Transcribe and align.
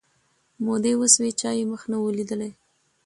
مودې 0.65 0.93
وسوې 1.01 1.31
چا 1.39 1.49
یې 1.57 1.63
مخ 1.71 1.81
نه 1.91 1.97
وو 1.99 2.15
لیدلی 2.17 2.51